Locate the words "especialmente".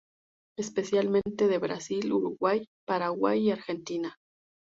0.57-1.47